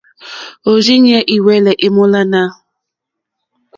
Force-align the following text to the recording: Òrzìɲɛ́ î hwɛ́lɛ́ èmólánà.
Òrzìɲɛ́ 0.69 1.25
î 1.35 1.37
hwɛ́lɛ́ 1.43 1.79
èmólánà. 1.85 2.41